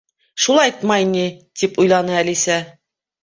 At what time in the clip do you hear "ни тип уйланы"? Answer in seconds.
1.11-2.17